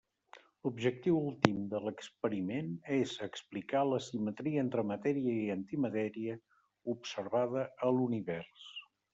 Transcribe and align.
L'objectiu 0.67 1.17
últim 1.17 1.57
de 1.73 1.81
l'experiment 1.87 2.71
és 2.95 3.13
explicar 3.27 3.83
l'asimetria 3.89 4.65
entre 4.69 4.87
matèria 4.93 5.37
i 5.45 5.53
antimatèria 5.57 6.39
observada 6.95 7.71
a 7.91 7.97
l'Univers. 8.01 8.69